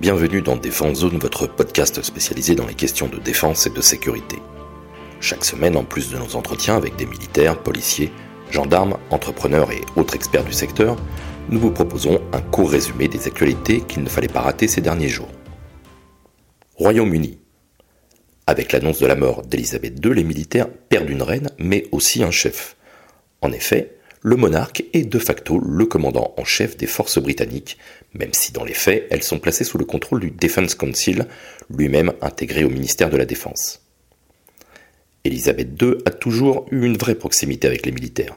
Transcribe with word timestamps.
Bienvenue 0.00 0.40
dans 0.40 0.56
Défense 0.56 1.00
Zone, 1.00 1.18
votre 1.18 1.46
podcast 1.46 2.00
spécialisé 2.00 2.54
dans 2.54 2.66
les 2.66 2.72
questions 2.72 3.06
de 3.06 3.18
défense 3.18 3.66
et 3.66 3.70
de 3.70 3.82
sécurité. 3.82 4.38
Chaque 5.20 5.44
semaine, 5.44 5.76
en 5.76 5.84
plus 5.84 6.10
de 6.10 6.16
nos 6.16 6.36
entretiens 6.36 6.78
avec 6.78 6.96
des 6.96 7.04
militaires, 7.04 7.62
policiers, 7.62 8.10
gendarmes, 8.50 8.96
entrepreneurs 9.10 9.70
et 9.70 9.82
autres 9.96 10.14
experts 10.14 10.46
du 10.46 10.54
secteur, 10.54 10.96
nous 11.50 11.60
vous 11.60 11.70
proposons 11.70 12.18
un 12.32 12.40
court 12.40 12.70
résumé 12.70 13.08
des 13.08 13.26
actualités 13.26 13.82
qu'il 13.82 14.02
ne 14.02 14.08
fallait 14.08 14.28
pas 14.28 14.40
rater 14.40 14.68
ces 14.68 14.80
derniers 14.80 15.10
jours. 15.10 15.28
Royaume-Uni. 16.76 17.38
Avec 18.46 18.72
l'annonce 18.72 19.00
de 19.00 19.06
la 19.06 19.16
mort 19.16 19.42
d'Elisabeth 19.42 20.02
II, 20.02 20.14
les 20.14 20.24
militaires 20.24 20.70
perdent 20.88 21.10
une 21.10 21.22
reine, 21.22 21.50
mais 21.58 21.88
aussi 21.92 22.22
un 22.24 22.30
chef. 22.30 22.74
En 23.42 23.52
effet, 23.52 23.98
le 24.22 24.36
monarque 24.36 24.84
est 24.92 25.04
de 25.04 25.18
facto 25.18 25.58
le 25.58 25.86
commandant 25.86 26.34
en 26.36 26.44
chef 26.44 26.76
des 26.76 26.86
forces 26.86 27.18
britanniques, 27.18 27.78
même 28.14 28.34
si 28.34 28.52
dans 28.52 28.64
les 28.64 28.74
faits, 28.74 29.06
elles 29.10 29.22
sont 29.22 29.38
placées 29.38 29.64
sous 29.64 29.78
le 29.78 29.84
contrôle 29.84 30.20
du 30.20 30.30
Defense 30.30 30.74
Council, 30.74 31.26
lui-même 31.70 32.12
intégré 32.20 32.64
au 32.64 32.68
ministère 32.68 33.10
de 33.10 33.16
la 33.16 33.24
Défense. 33.24 33.82
Elisabeth 35.24 35.80
II 35.80 35.94
a 36.06 36.10
toujours 36.10 36.66
eu 36.70 36.84
une 36.84 36.96
vraie 36.96 37.14
proximité 37.14 37.66
avec 37.66 37.86
les 37.86 37.92
militaires. 37.92 38.36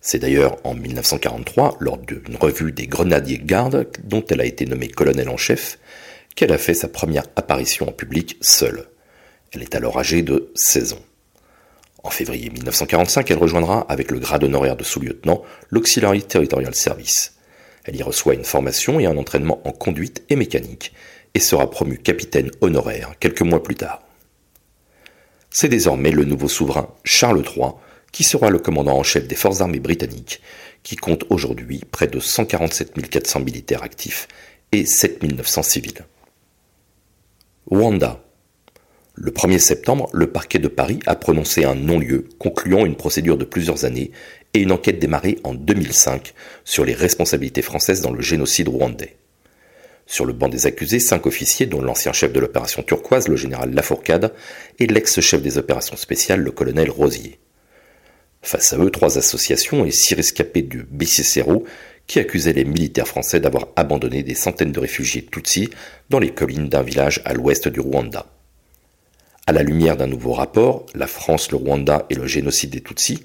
C'est 0.00 0.20
d'ailleurs 0.20 0.58
en 0.64 0.74
1943, 0.74 1.78
lors 1.80 1.98
d'une 1.98 2.36
revue 2.36 2.70
des 2.70 2.86
Grenadiers 2.86 3.40
Gardes, 3.42 3.88
dont 4.04 4.24
elle 4.28 4.40
a 4.40 4.44
été 4.44 4.64
nommée 4.64 4.88
colonel 4.88 5.28
en 5.28 5.36
chef, 5.36 5.78
qu'elle 6.36 6.52
a 6.52 6.58
fait 6.58 6.74
sa 6.74 6.88
première 6.88 7.26
apparition 7.34 7.88
en 7.88 7.92
public 7.92 8.38
seule. 8.40 8.86
Elle 9.52 9.62
est 9.62 9.74
alors 9.74 9.98
âgée 9.98 10.22
de 10.22 10.52
16 10.54 10.92
ans. 10.92 11.04
En 12.02 12.10
février 12.10 12.50
1945, 12.50 13.30
elle 13.30 13.38
rejoindra, 13.38 13.80
avec 13.88 14.10
le 14.10 14.18
grade 14.18 14.44
honoraire 14.44 14.76
de 14.76 14.84
sous-lieutenant, 14.84 15.42
l'Auxiliary 15.70 16.22
Territorial 16.22 16.74
Service. 16.74 17.34
Elle 17.84 17.96
y 17.96 18.02
reçoit 18.02 18.34
une 18.34 18.44
formation 18.44 19.00
et 19.00 19.06
un 19.06 19.16
entraînement 19.16 19.60
en 19.66 19.72
conduite 19.72 20.24
et 20.28 20.36
mécanique, 20.36 20.92
et 21.34 21.40
sera 21.40 21.70
promue 21.70 21.98
capitaine 21.98 22.50
honoraire 22.60 23.12
quelques 23.20 23.42
mois 23.42 23.62
plus 23.62 23.74
tard. 23.74 24.02
C'est 25.50 25.68
désormais 25.68 26.10
le 26.10 26.24
nouveau 26.24 26.48
souverain 26.48 26.94
Charles 27.04 27.44
III 27.44 27.72
qui 28.12 28.24
sera 28.24 28.48
le 28.48 28.58
commandant 28.58 28.96
en 28.96 29.02
chef 29.02 29.26
des 29.26 29.34
forces 29.34 29.60
armées 29.60 29.78
britanniques, 29.78 30.40
qui 30.82 30.96
compte 30.96 31.24
aujourd'hui 31.28 31.82
près 31.90 32.06
de 32.06 32.18
147 32.18 33.10
400 33.10 33.40
militaires 33.40 33.82
actifs 33.82 34.28
et 34.72 34.86
7 34.86 35.22
900 35.22 35.62
civils. 35.62 36.06
Rwanda, 37.70 38.24
le 39.18 39.30
1er 39.30 39.58
septembre, 39.58 40.10
le 40.12 40.26
parquet 40.26 40.58
de 40.58 40.68
Paris 40.68 40.98
a 41.06 41.16
prononcé 41.16 41.64
un 41.64 41.74
non-lieu, 41.74 42.28
concluant 42.38 42.84
une 42.84 42.96
procédure 42.96 43.38
de 43.38 43.46
plusieurs 43.46 43.86
années 43.86 44.10
et 44.52 44.60
une 44.60 44.72
enquête 44.72 44.98
démarrée 44.98 45.38
en 45.42 45.54
2005 45.54 46.34
sur 46.66 46.84
les 46.84 46.92
responsabilités 46.92 47.62
françaises 47.62 48.02
dans 48.02 48.12
le 48.12 48.20
génocide 48.20 48.68
rwandais. 48.68 49.16
Sur 50.04 50.26
le 50.26 50.34
banc 50.34 50.50
des 50.50 50.66
accusés, 50.66 51.00
cinq 51.00 51.24
officiers, 51.24 51.64
dont 51.64 51.80
l'ancien 51.80 52.12
chef 52.12 52.30
de 52.30 52.40
l'opération 52.40 52.82
turquoise, 52.82 53.26
le 53.28 53.36
général 53.36 53.72
Lafourcade, 53.72 54.34
et 54.78 54.86
l'ex-chef 54.86 55.40
des 55.40 55.56
opérations 55.56 55.96
spéciales, 55.96 56.40
le 56.40 56.50
colonel 56.50 56.90
Rosier. 56.90 57.38
Face 58.42 58.74
à 58.74 58.78
eux, 58.78 58.90
trois 58.90 59.16
associations 59.16 59.86
et 59.86 59.92
six 59.92 60.14
rescapés 60.14 60.62
du 60.62 60.86
BCCRO 60.90 61.64
qui 62.06 62.18
accusaient 62.18 62.52
les 62.52 62.66
militaires 62.66 63.08
français 63.08 63.40
d'avoir 63.40 63.68
abandonné 63.76 64.22
des 64.22 64.34
centaines 64.34 64.72
de 64.72 64.78
réfugiés 64.78 65.24
Tutsis 65.24 65.70
dans 66.10 66.18
les 66.18 66.34
collines 66.34 66.68
d'un 66.68 66.82
village 66.82 67.22
à 67.24 67.32
l'ouest 67.32 67.66
du 67.66 67.80
Rwanda. 67.80 68.26
À 69.48 69.52
la 69.52 69.62
lumière 69.62 69.96
d'un 69.96 70.08
nouveau 70.08 70.32
rapport, 70.32 70.86
La 70.96 71.06
France, 71.06 71.52
le 71.52 71.56
Rwanda 71.56 72.04
et 72.10 72.16
le 72.16 72.26
génocide 72.26 72.70
des 72.70 72.80
Tutsis, 72.80 73.22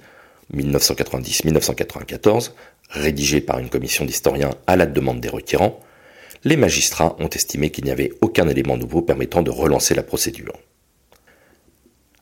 1990-1994, 0.55 2.51
rédigé 2.91 3.41
par 3.41 3.57
une 3.57 3.69
commission 3.69 4.05
d'historiens 4.05 4.51
à 4.67 4.75
la 4.75 4.85
demande 4.85 5.19
des 5.19 5.29
requérants, 5.29 5.79
les 6.43 6.57
magistrats 6.57 7.15
ont 7.17 7.29
estimé 7.29 7.71
qu'il 7.71 7.85
n'y 7.85 7.91
avait 7.91 8.11
aucun 8.21 8.47
élément 8.47 8.77
nouveau 8.77 9.01
permettant 9.01 9.41
de 9.41 9.49
relancer 9.49 9.95
la 9.95 10.03
procédure. 10.03 10.53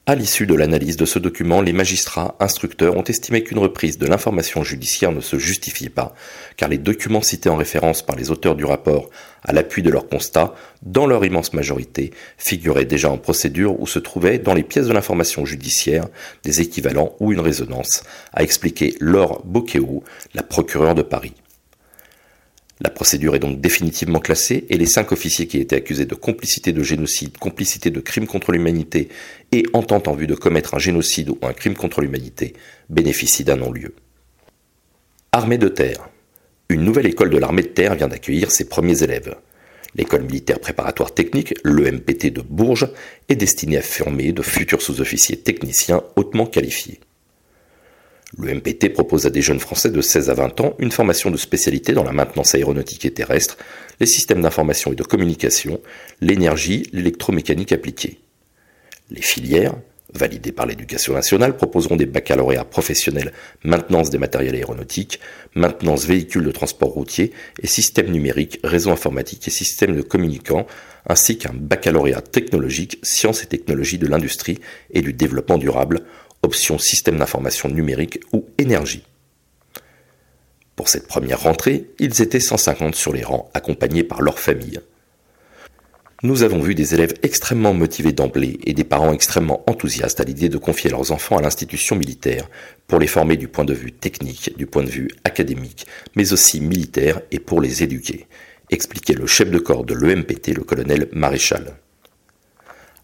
À 0.09 0.15
l'issue 0.15 0.47
de 0.47 0.55
l'analyse 0.55 0.97
de 0.97 1.05
ce 1.05 1.19
document, 1.19 1.61
les 1.61 1.71
magistrats 1.71 2.35
instructeurs 2.39 2.97
ont 2.97 3.03
estimé 3.03 3.43
qu'une 3.43 3.59
reprise 3.59 3.99
de 3.99 4.07
l'information 4.07 4.63
judiciaire 4.63 5.11
ne 5.11 5.21
se 5.21 5.37
justifiait 5.37 5.89
pas, 5.89 6.15
car 6.57 6.67
les 6.67 6.79
documents 6.79 7.21
cités 7.21 7.47
en 7.47 7.57
référence 7.57 8.01
par 8.01 8.15
les 8.15 8.31
auteurs 8.31 8.55
du 8.55 8.65
rapport 8.65 9.11
à 9.43 9.53
l'appui 9.53 9.83
de 9.83 9.91
leur 9.91 10.07
constat, 10.07 10.55
dans 10.81 11.05
leur 11.05 11.23
immense 11.25 11.53
majorité, 11.53 12.09
figuraient 12.39 12.85
déjà 12.85 13.11
en 13.11 13.19
procédure 13.19 13.79
ou 13.79 13.85
se 13.85 13.99
trouvaient 13.99 14.39
dans 14.39 14.55
les 14.55 14.63
pièces 14.63 14.87
de 14.87 14.93
l'information 14.93 15.45
judiciaire 15.45 16.07
des 16.41 16.59
équivalents 16.59 17.13
ou 17.19 17.31
une 17.31 17.39
résonance, 17.39 18.01
a 18.33 18.41
expliqué 18.41 18.95
Laure 18.99 19.43
Bocqueau, 19.45 20.03
la 20.33 20.41
procureure 20.41 20.95
de 20.95 21.03
Paris. 21.03 21.35
La 22.81 22.89
procédure 22.89 23.35
est 23.35 23.39
donc 23.39 23.59
définitivement 23.59 24.21
classée 24.21 24.65
et 24.69 24.77
les 24.77 24.85
cinq 24.85 25.11
officiers 25.11 25.47
qui 25.47 25.57
étaient 25.57 25.75
accusés 25.75 26.05
de 26.05 26.15
complicité 26.15 26.71
de 26.71 26.81
génocide, 26.81 27.37
complicité 27.37 27.89
de 27.89 27.99
crime 27.99 28.25
contre 28.25 28.53
l'humanité 28.53 29.09
et 29.51 29.65
entente 29.73 30.07
en 30.07 30.15
vue 30.15 30.27
de 30.27 30.35
commettre 30.35 30.75
un 30.75 30.79
génocide 30.79 31.29
ou 31.29 31.37
un 31.41 31.51
crime 31.51 31.75
contre 31.75 31.99
l'humanité 31.99 32.53
bénéficient 32.89 33.43
d'un 33.43 33.57
non-lieu. 33.57 33.95
Armée 35.33 35.57
de 35.57 35.67
terre. 35.67 36.09
Une 36.69 36.83
nouvelle 36.83 37.07
école 37.07 37.31
de 37.31 37.37
l'armée 37.37 37.63
de 37.63 37.67
terre 37.67 37.95
vient 37.95 38.07
d'accueillir 38.07 38.49
ses 38.49 38.69
premiers 38.69 39.03
élèves. 39.03 39.35
L'école 39.95 40.23
militaire 40.23 40.59
préparatoire 40.59 41.13
technique, 41.13 41.53
l'EMPT 41.65 42.27
de 42.31 42.41
Bourges, 42.41 42.87
est 43.27 43.35
destinée 43.35 43.77
à 43.77 43.81
former 43.81 44.31
de 44.31 44.41
futurs 44.41 44.81
sous-officiers 44.81 45.37
techniciens 45.37 46.03
hautement 46.15 46.45
qualifiés. 46.45 46.99
Le 48.37 48.53
MPT 48.53 48.93
propose 48.93 49.25
à 49.25 49.31
des 49.31 49.41
jeunes 49.41 49.59
Français 49.59 49.89
de 49.89 50.01
16 50.01 50.29
à 50.29 50.35
20 50.35 50.61
ans 50.61 50.75
une 50.77 50.91
formation 50.91 51.31
de 51.31 51.37
spécialité 51.37 51.93
dans 51.93 52.03
la 52.03 52.11
maintenance 52.11 52.53
aéronautique 52.53 53.05
et 53.05 53.11
terrestre, 53.11 53.57
les 53.99 54.05
systèmes 54.05 54.41
d'information 54.41 54.91
et 54.91 54.95
de 54.95 55.03
communication, 55.03 55.81
l'énergie, 56.21 56.87
l'électromécanique 56.93 57.71
appliquée. 57.71 58.19
Les 59.09 59.23
filières, 59.23 59.73
validées 60.13 60.51
par 60.51 60.67
l'éducation 60.67 61.13
nationale, 61.13 61.57
proposeront 61.57 61.95
des 61.95 62.05
baccalauréats 62.05 62.65
professionnels 62.65 63.33
maintenance 63.63 64.11
des 64.11 64.19
matériels 64.19 64.55
aéronautiques, 64.55 65.19
maintenance 65.55 66.05
véhicules 66.05 66.43
de 66.43 66.51
transport 66.51 66.89
routier 66.89 67.31
et 67.63 67.67
systèmes 67.67 68.11
numériques, 68.11 68.59
réseaux 68.63 68.91
informatiques 68.91 69.47
et 69.47 69.51
systèmes 69.51 69.95
de 69.95 70.03
communicants, 70.03 70.67
ainsi 71.07 71.39
qu'un 71.39 71.53
baccalauréat 71.53 72.21
technologique, 72.21 72.99
sciences 73.01 73.41
et 73.43 73.47
technologies 73.47 73.97
de 73.97 74.07
l'industrie 74.07 74.59
et 74.91 75.01
du 75.01 75.13
développement 75.13 75.57
durable, 75.57 76.01
option 76.43 76.77
système 76.77 77.17
d'information 77.17 77.69
numérique 77.69 78.19
ou 78.33 78.45
énergie. 78.57 79.03
Pour 80.75 80.87
cette 80.87 81.07
première 81.07 81.41
rentrée, 81.41 81.89
ils 81.99 82.21
étaient 82.21 82.39
150 82.39 82.95
sur 82.95 83.11
les 83.11 83.23
rangs, 83.23 83.49
accompagnés 83.53 84.03
par 84.03 84.21
leurs 84.21 84.39
familles. 84.39 84.79
Nous 86.21 86.43
avons 86.43 86.59
vu 86.59 86.75
des 86.75 86.93
élèves 86.93 87.13
extrêmement 87.23 87.73
motivés 87.73 88.11
d'emblée 88.11 88.59
et 88.65 88.73
des 88.73 88.83
parents 88.83 89.13
extrêmement 89.13 89.63
enthousiastes 89.67 90.19
à 90.19 90.25
l'idée 90.25 90.49
de 90.49 90.57
confier 90.57 90.89
leurs 90.89 91.11
enfants 91.11 91.37
à 91.37 91.41
l'institution 91.41 91.95
militaire 91.95 92.49
pour 92.87 92.99
les 92.99 93.07
former 93.07 93.37
du 93.37 93.47
point 93.47 93.63
de 93.63 93.73
vue 93.73 93.93
technique, 93.93 94.57
du 94.57 94.67
point 94.67 94.83
de 94.83 94.89
vue 94.89 95.09
académique, 95.23 95.87
mais 96.15 96.33
aussi 96.33 96.59
militaire 96.59 97.21
et 97.31 97.39
pour 97.39 97.61
les 97.61 97.83
éduquer, 97.83 98.27
expliquait 98.69 99.13
le 99.13 99.27
chef 99.27 99.49
de 99.49 99.59
corps 99.59 99.85
de 99.85 99.93
l'EMPT, 99.93 100.55
le 100.55 100.63
colonel 100.63 101.07
Maréchal. 101.13 101.75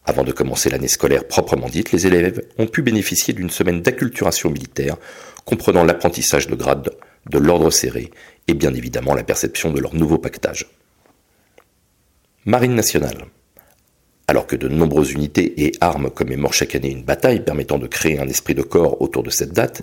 Avant 0.07 0.23
de 0.23 0.31
commencer 0.31 0.69
l'année 0.69 0.87
scolaire 0.87 1.27
proprement 1.27 1.67
dite, 1.67 1.91
les 1.91 2.05
élèves 2.05 2.41
ont 2.59 2.67
pu 2.67 2.81
bénéficier 2.83 3.33
d'une 3.33 3.49
semaine 3.49 3.81
d'acculturation 3.81 4.51
militaire, 4.51 4.97
comprenant 5.45 5.83
l'apprentissage 5.83 6.47
de 6.47 6.55
grade 6.55 6.91
de 7.29 7.37
l'ordre 7.39 7.71
serré 7.71 8.11
et 8.47 8.53
bien 8.53 8.73
évidemment 8.73 9.15
la 9.15 9.23
perception 9.23 9.71
de 9.71 9.79
leur 9.79 9.95
nouveau 9.95 10.17
pactage. 10.17 10.67
Marine 12.45 12.75
nationale. 12.75 13.25
Alors 14.27 14.45
que 14.45 14.55
de 14.55 14.67
nombreuses 14.67 15.11
unités 15.11 15.65
et 15.65 15.73
armes 15.81 16.11
commémorent 16.11 16.53
chaque 16.53 16.75
année 16.75 16.91
une 16.91 17.03
bataille 17.03 17.43
permettant 17.43 17.79
de 17.79 17.87
créer 17.87 18.19
un 18.19 18.27
esprit 18.27 18.53
de 18.53 18.61
corps 18.61 19.01
autour 19.01 19.23
de 19.23 19.29
cette 19.31 19.53
date, 19.53 19.81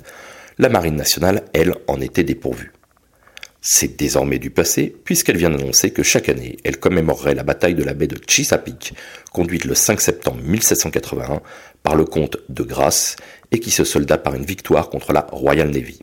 la 0.58 0.68
Marine 0.68 0.96
nationale, 0.96 1.44
elle, 1.52 1.74
en 1.88 2.00
était 2.00 2.24
dépourvue. 2.24 2.72
C'est 3.64 3.96
désormais 3.96 4.40
du 4.40 4.50
passé, 4.50 4.92
puisqu'elle 5.04 5.36
vient 5.36 5.50
d'annoncer 5.50 5.92
que 5.92 6.02
chaque 6.02 6.28
année, 6.28 6.56
elle 6.64 6.80
commémorerait 6.80 7.36
la 7.36 7.44
bataille 7.44 7.76
de 7.76 7.84
la 7.84 7.94
baie 7.94 8.08
de 8.08 8.18
Chesapeake, 8.26 8.94
conduite 9.32 9.64
le 9.64 9.76
5 9.76 10.00
septembre 10.00 10.42
1781 10.42 11.40
par 11.84 11.94
le 11.94 12.04
comte 12.04 12.38
de 12.48 12.64
Grasse, 12.64 13.14
et 13.52 13.60
qui 13.60 13.70
se 13.70 13.84
solda 13.84 14.18
par 14.18 14.34
une 14.34 14.44
victoire 14.44 14.90
contre 14.90 15.12
la 15.12 15.20
Royal 15.30 15.70
Navy. 15.70 16.00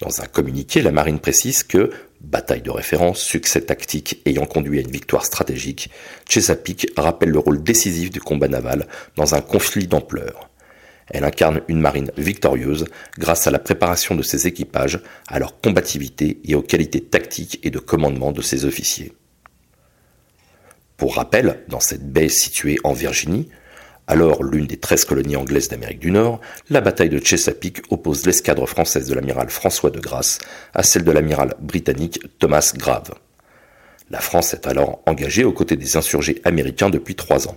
Dans 0.00 0.20
un 0.20 0.26
communiqué, 0.26 0.82
la 0.82 0.92
marine 0.92 1.18
précise 1.18 1.64
que, 1.64 1.90
bataille 2.20 2.62
de 2.62 2.70
référence, 2.70 3.20
succès 3.20 3.62
tactique 3.62 4.22
ayant 4.24 4.46
conduit 4.46 4.78
à 4.78 4.82
une 4.82 4.90
victoire 4.92 5.24
stratégique, 5.24 5.90
Chesapeake 6.28 6.92
rappelle 6.96 7.30
le 7.30 7.40
rôle 7.40 7.64
décisif 7.64 8.08
du 8.08 8.20
combat 8.20 8.48
naval 8.48 8.86
dans 9.16 9.34
un 9.34 9.40
conflit 9.40 9.88
d'ampleur. 9.88 10.49
Elle 11.10 11.24
incarne 11.24 11.62
une 11.68 11.80
marine 11.80 12.12
victorieuse 12.16 12.86
grâce 13.18 13.46
à 13.46 13.50
la 13.50 13.58
préparation 13.58 14.14
de 14.14 14.22
ses 14.22 14.46
équipages, 14.46 15.00
à 15.28 15.38
leur 15.38 15.60
combativité 15.60 16.40
et 16.44 16.54
aux 16.54 16.62
qualités 16.62 17.02
tactiques 17.02 17.58
et 17.62 17.70
de 17.70 17.78
commandement 17.78 18.32
de 18.32 18.42
ses 18.42 18.64
officiers. 18.64 19.12
Pour 20.96 21.16
rappel, 21.16 21.64
dans 21.68 21.80
cette 21.80 22.12
baie 22.12 22.28
située 22.28 22.78
en 22.84 22.92
Virginie, 22.92 23.48
alors 24.06 24.42
l'une 24.42 24.66
des 24.66 24.76
treize 24.76 25.04
colonies 25.04 25.36
anglaises 25.36 25.68
d'Amérique 25.68 26.00
du 26.00 26.10
Nord, 26.10 26.40
la 26.68 26.80
bataille 26.80 27.08
de 27.08 27.24
Chesapeake 27.24 27.82
oppose 27.90 28.26
l'escadre 28.26 28.66
française 28.66 29.08
de 29.08 29.14
l'amiral 29.14 29.50
François 29.50 29.90
de 29.90 30.00
Grasse 30.00 30.38
à 30.74 30.82
celle 30.82 31.04
de 31.04 31.12
l'amiral 31.12 31.54
britannique 31.60 32.20
Thomas 32.38 32.72
Grave. 32.76 33.14
La 34.10 34.18
France 34.18 34.52
est 34.52 34.66
alors 34.66 35.00
engagée 35.06 35.44
aux 35.44 35.52
côtés 35.52 35.76
des 35.76 35.96
insurgés 35.96 36.40
américains 36.44 36.90
depuis 36.90 37.14
trois 37.14 37.46
ans. 37.46 37.56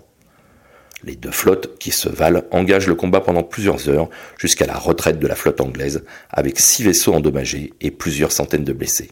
Les 1.04 1.16
deux 1.16 1.32
flottes 1.32 1.78
qui 1.80 1.92
se 1.92 2.08
valent 2.08 2.44
engagent 2.52 2.88
le 2.88 2.96
combat 2.96 3.20
pendant 3.20 3.44
plusieurs 3.44 3.90
heures 3.90 4.10
jusqu'à 4.38 4.66
la 4.66 4.78
retraite 4.78 5.20
de 5.20 5.28
la 5.28 5.36
flotte 5.36 5.60
anglaise 5.60 6.04
avec 6.30 6.60
six 6.60 6.84
vaisseaux 6.84 7.14
endommagés 7.14 7.74
et 7.82 7.92
plusieurs 7.92 8.32
centaines 8.32 8.64
de 8.64 8.74
blessés. 8.74 9.12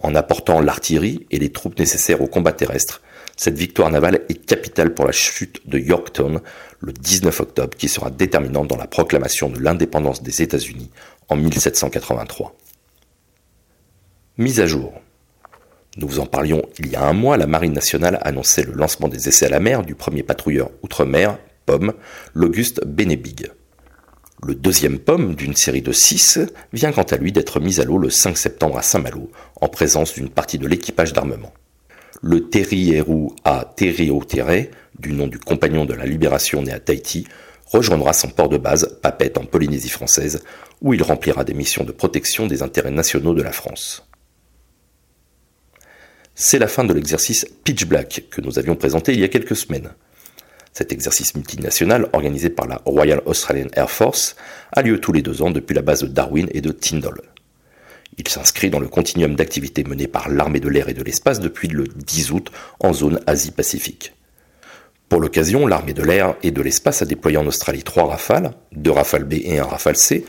En 0.00 0.14
apportant 0.14 0.60
l'artillerie 0.60 1.26
et 1.30 1.38
les 1.38 1.50
troupes 1.50 1.78
nécessaires 1.78 2.22
au 2.22 2.28
combat 2.28 2.52
terrestre, 2.52 3.02
cette 3.36 3.58
victoire 3.58 3.90
navale 3.90 4.22
est 4.28 4.46
capitale 4.46 4.94
pour 4.94 5.04
la 5.04 5.12
chute 5.12 5.68
de 5.68 5.78
Yorktown 5.78 6.40
le 6.80 6.92
19 6.92 7.40
octobre 7.40 7.76
qui 7.76 7.88
sera 7.88 8.10
déterminante 8.10 8.68
dans 8.68 8.76
la 8.76 8.86
proclamation 8.86 9.48
de 9.48 9.60
l'indépendance 9.60 10.22
des 10.22 10.42
États-Unis 10.42 10.90
en 11.28 11.36
1783. 11.36 12.56
Mise 14.38 14.60
à 14.60 14.66
jour. 14.66 14.92
Nous 15.98 16.06
vous 16.06 16.20
en 16.20 16.26
parlions 16.26 16.62
il 16.78 16.92
y 16.92 16.94
a 16.94 17.04
un 17.04 17.12
mois, 17.12 17.36
la 17.36 17.48
Marine 17.48 17.72
nationale 17.72 18.20
annonçait 18.22 18.62
le 18.62 18.72
lancement 18.72 19.08
des 19.08 19.28
essais 19.28 19.46
à 19.46 19.48
la 19.48 19.58
mer 19.58 19.82
du 19.82 19.96
premier 19.96 20.22
patrouilleur 20.22 20.70
outre-mer, 20.82 21.38
POM, 21.66 21.92
l'Auguste 22.34 22.86
Benebig. 22.86 23.50
Le 24.46 24.54
deuxième 24.54 25.00
pomme, 25.00 25.34
d'une 25.34 25.56
série 25.56 25.82
de 25.82 25.90
six, 25.90 26.38
vient 26.72 26.92
quant 26.92 27.02
à 27.02 27.16
lui 27.16 27.32
d'être 27.32 27.58
mis 27.58 27.80
à 27.80 27.84
l'eau 27.84 27.98
le 27.98 28.10
5 28.10 28.38
septembre 28.38 28.78
à 28.78 28.82
Saint-Malo, 28.82 29.32
en 29.60 29.66
présence 29.66 30.14
d'une 30.14 30.28
partie 30.28 30.58
de 30.58 30.68
l'équipage 30.68 31.12
d'armement. 31.12 31.52
Le 32.22 32.48
Terrierou 32.48 33.34
à 33.44 33.64
Terrio 33.76 34.22
du 35.00 35.12
nom 35.12 35.26
du 35.26 35.40
compagnon 35.40 35.84
de 35.84 35.94
la 35.94 36.06
libération 36.06 36.62
né 36.62 36.70
à 36.70 36.78
Tahiti, 36.78 37.26
rejoindra 37.66 38.12
son 38.12 38.28
port 38.28 38.48
de 38.48 38.56
base, 38.56 38.98
Papette, 39.02 39.36
en 39.36 39.44
Polynésie 39.44 39.88
française, 39.88 40.44
où 40.80 40.94
il 40.94 41.02
remplira 41.02 41.42
des 41.42 41.54
missions 41.54 41.82
de 41.82 41.90
protection 41.90 42.46
des 42.46 42.62
intérêts 42.62 42.92
nationaux 42.92 43.34
de 43.34 43.42
la 43.42 43.52
France. 43.52 44.07
C'est 46.40 46.60
la 46.60 46.68
fin 46.68 46.84
de 46.84 46.94
l'exercice 46.94 47.44
Pitch 47.64 47.84
Black 47.84 48.26
que 48.30 48.40
nous 48.40 48.60
avions 48.60 48.76
présenté 48.76 49.12
il 49.12 49.18
y 49.18 49.24
a 49.24 49.28
quelques 49.28 49.56
semaines. 49.56 49.90
Cet 50.72 50.92
exercice 50.92 51.34
multinational, 51.34 52.08
organisé 52.12 52.48
par 52.48 52.68
la 52.68 52.80
Royal 52.84 53.20
Australian 53.26 53.66
Air 53.72 53.90
Force, 53.90 54.36
a 54.70 54.82
lieu 54.82 55.00
tous 55.00 55.12
les 55.12 55.20
deux 55.20 55.42
ans 55.42 55.50
depuis 55.50 55.74
la 55.74 55.82
base 55.82 56.02
de 56.02 56.06
Darwin 56.06 56.46
et 56.52 56.60
de 56.60 56.70
Tyndall. 56.70 57.22
Il 58.18 58.28
s'inscrit 58.28 58.70
dans 58.70 58.78
le 58.78 58.86
continuum 58.86 59.34
d'activités 59.34 59.82
menées 59.82 60.06
par 60.06 60.28
l'armée 60.28 60.60
de 60.60 60.68
l'air 60.68 60.88
et 60.88 60.94
de 60.94 61.02
l'espace 61.02 61.40
depuis 61.40 61.66
le 61.66 61.88
10 61.88 62.30
août 62.30 62.52
en 62.78 62.92
zone 62.92 63.18
Asie-Pacifique. 63.26 64.14
Pour 65.08 65.20
l'occasion, 65.20 65.66
l'armée 65.66 65.92
de 65.92 66.04
l'air 66.04 66.36
et 66.44 66.52
de 66.52 66.62
l'espace 66.62 67.02
a 67.02 67.04
déployé 67.04 67.36
en 67.36 67.48
Australie 67.48 67.82
trois 67.82 68.06
Rafales, 68.06 68.52
deux 68.70 68.92
Rafale 68.92 69.24
B 69.24 69.34
et 69.42 69.58
un 69.58 69.64
Rafale 69.64 69.96
C, 69.96 70.24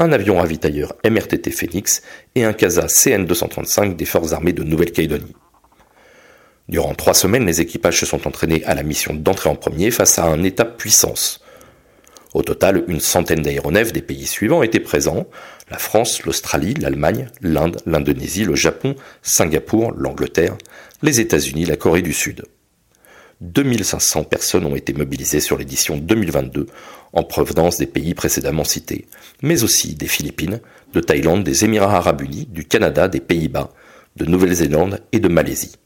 un 0.00 0.10
avion 0.10 0.38
ravitailleur 0.38 0.96
MRTT 1.08 1.52
Phoenix 1.52 2.02
et 2.34 2.42
un 2.42 2.52
CASA 2.52 2.88
CN-235 2.88 3.94
des 3.94 4.06
forces 4.06 4.32
armées 4.32 4.52
de 4.52 4.64
Nouvelle-Calédonie. 4.64 5.36
Durant 6.68 6.94
trois 6.94 7.14
semaines, 7.14 7.46
les 7.46 7.60
équipages 7.60 8.00
se 8.00 8.06
sont 8.06 8.26
entraînés 8.26 8.64
à 8.64 8.74
la 8.74 8.82
mission 8.82 9.14
d'entrer 9.14 9.50
en 9.50 9.56
premier 9.56 9.90
face 9.90 10.18
à 10.18 10.24
un 10.24 10.42
État 10.42 10.64
puissance. 10.64 11.40
Au 12.34 12.42
total, 12.42 12.84
une 12.88 13.00
centaine 13.00 13.42
d'aéronefs 13.42 13.92
des 13.92 14.00
pays 14.00 14.26
suivants 14.26 14.62
étaient 14.62 14.80
présents 14.80 15.26
la 15.70 15.78
France, 15.78 16.22
l'Australie, 16.24 16.74
l'Allemagne, 16.74 17.28
l'Inde, 17.40 17.78
l'Indonésie, 17.86 18.44
le 18.44 18.54
Japon, 18.54 18.94
Singapour, 19.22 19.92
l'Angleterre, 19.96 20.56
les 21.02 21.20
États-Unis, 21.20 21.64
la 21.64 21.76
Corée 21.76 22.02
du 22.02 22.12
Sud. 22.12 22.44
2500 23.40 24.24
personnes 24.24 24.66
ont 24.66 24.76
été 24.76 24.92
mobilisées 24.92 25.40
sur 25.40 25.58
l'édition 25.58 25.96
2022 25.96 26.66
en 27.12 27.22
provenance 27.22 27.78
des 27.78 27.86
pays 27.86 28.14
précédemment 28.14 28.64
cités, 28.64 29.06
mais 29.42 29.64
aussi 29.64 29.94
des 29.94 30.06
Philippines, 30.06 30.60
de 30.92 31.00
Thaïlande, 31.00 31.42
des 31.42 31.64
Émirats 31.64 31.96
arabes 31.96 32.22
unis, 32.22 32.46
du 32.46 32.64
Canada, 32.64 33.08
des 33.08 33.20
Pays-Bas, 33.20 33.70
de 34.16 34.26
Nouvelle-Zélande 34.26 35.00
et 35.12 35.20
de 35.20 35.28
Malaisie. 35.28 35.76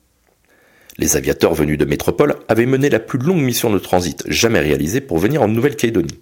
Les 0.99 1.17
aviateurs 1.17 1.53
venus 1.53 1.77
de 1.77 1.85
métropole 1.85 2.37
avaient 2.49 2.65
mené 2.65 2.89
la 2.89 3.01
plus 3.01 3.19
longue 3.19 3.43
mission 3.43 3.71
de 3.71 3.79
transit 3.79 4.23
jamais 4.29 4.61
réalisée 4.61 5.03
pour 5.03 5.19
venir 5.19 5.43
en 5.43 5.49
Nouvelle-Calédonie. 5.49 6.21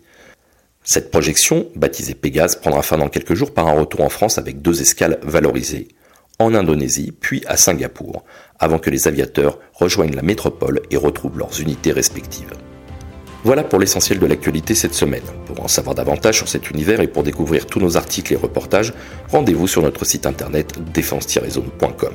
Cette 0.83 1.11
projection, 1.11 1.69
baptisée 1.77 2.15
Pégase, 2.15 2.57
prendra 2.57 2.83
fin 2.83 2.99
dans 2.99 3.09
quelques 3.09 3.35
jours 3.35 3.55
par 3.55 3.69
un 3.69 3.79
retour 3.79 4.01
en 4.01 4.09
France 4.09 4.37
avec 4.37 4.63
deux 4.63 4.83
escales 4.83 5.19
valorisées, 5.23 5.89
en 6.41 6.55
Indonésie 6.55 7.13
puis 7.13 7.43
à 7.47 7.57
Singapour, 7.57 8.25
avant 8.59 8.81
que 8.81 8.91
les 8.91 9.07
aviateurs 9.07 9.61
rejoignent 9.73 10.17
la 10.17 10.23
métropole 10.23 10.83
et 10.91 10.97
retrouvent 10.97 11.39
leurs 11.39 11.61
unités 11.61 11.93
respectives. 11.93 12.53
Voilà 13.45 13.63
pour 13.63 13.79
l'essentiel 13.79 14.19
de 14.19 14.27
l'actualité 14.27 14.75
cette 14.75 14.95
semaine. 14.95 15.23
Pour 15.47 15.63
en 15.63 15.69
savoir 15.69 15.95
davantage 15.95 16.39
sur 16.39 16.49
cet 16.49 16.71
univers 16.71 17.01
et 17.01 17.09
pour 17.09 17.23
découvrir 17.23 17.67
tous 17.67 17.79
nos 17.79 17.97
articles 17.97 18.33
et 18.33 18.37
reportages, 18.37 18.93
rendez-vous 19.29 19.69
sur 19.69 19.83
notre 19.83 20.05
site 20.05 20.27
internet 20.27 20.73
défense-zone.com. 20.93 22.15